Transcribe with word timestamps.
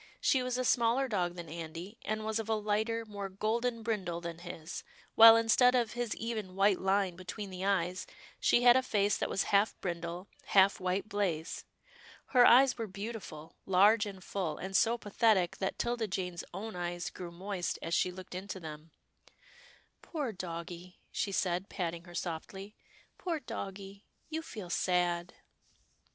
She 0.19 0.41
was 0.41 0.57
a 0.57 0.65
smaller 0.65 1.07
dog 1.07 1.35
than 1.35 1.47
Andy, 1.47 1.99
and 2.03 2.25
was 2.25 2.39
of 2.39 2.49
a 2.49 2.55
lighter, 2.55 3.05
more 3.05 3.29
golden 3.29 3.83
brindle 3.83 4.19
than 4.19 4.39
his, 4.39 4.83
while 5.13 5.35
instead 5.35 5.75
of 5.75 5.93
his 5.93 6.15
even 6.15 6.55
white 6.55 6.79
line 6.81 7.15
between 7.15 7.51
the 7.51 7.63
eyes, 7.63 8.07
she 8.39 8.63
had 8.63 8.75
a 8.75 8.81
face 8.81 9.15
that 9.17 9.29
was 9.29 9.43
half 9.53 9.79
brindle, 9.79 10.27
half 10.45 10.79
white 10.79 11.07
blaze. 11.07 11.65
Her 12.33 12.47
eyes 12.47 12.79
were 12.79 12.87
beautiful— 12.87 13.57
large 13.77 14.07
and 14.07 14.23
full, 14.23 14.57
and 14.57 14.75
so 14.75 14.97
pa 14.97 15.11
thetic 15.11 15.57
that 15.57 15.77
'Tilda 15.77 16.07
Jane's 16.07 16.43
own 16.51 16.75
eyes 16.75 17.11
grew 17.11 17.29
moist 17.31 17.77
as 17.83 17.93
she 17.93 18.09
looked 18.11 18.33
into 18.33 18.59
them." 18.59 18.89
Poor 20.01 20.31
doggie," 20.31 20.97
she 21.11 21.31
said, 21.31 21.69
patting 21.69 22.05
her 22.05 22.15
softly," 22.15 22.75
poor 23.19 23.39
doggie— 23.39 24.07
you 24.31 24.41
feel 24.41 24.71
sad." 24.71 25.35